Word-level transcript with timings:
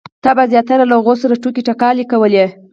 تا 0.23 0.31
به 0.37 0.43
زیاتره 0.51 0.85
له 0.89 0.95
هغو 0.99 1.13
سره 1.21 1.39
ټوکې 1.41 1.61
ټکالې 1.67 2.05
کولې. 2.11 2.45